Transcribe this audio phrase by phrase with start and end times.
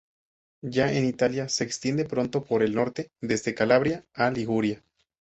[0.63, 4.83] Ya en Italia, se extiende pronto por el norte, desde Calabria a Liguria.